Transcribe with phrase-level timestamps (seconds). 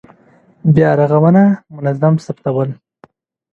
[0.75, 1.43] بیا رغونه
[1.75, 2.69] منظم ثبتول.